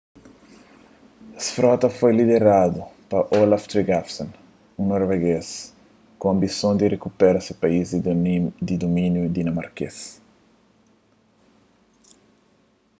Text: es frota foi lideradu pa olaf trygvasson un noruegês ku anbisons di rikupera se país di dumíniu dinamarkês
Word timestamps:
es 1.39 1.47
frota 1.57 1.89
foi 1.97 2.11
lideradu 2.19 2.81
pa 3.09 3.19
olaf 3.41 3.63
trygvasson 3.71 4.29
un 4.79 4.85
noruegês 4.91 5.49
ku 6.19 6.23
anbisons 6.33 6.79
di 6.79 6.85
rikupera 6.93 7.39
se 7.41 7.53
país 7.63 7.87
di 8.67 8.75
dumíniu 8.83 9.25
dinamarkês 9.37 9.97